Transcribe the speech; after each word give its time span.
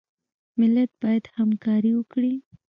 ملت 0.59 0.91
باید 1.01 1.25
همکاري 1.37 1.91
وکړي 1.95 2.33